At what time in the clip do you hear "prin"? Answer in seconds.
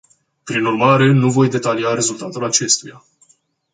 0.43-0.65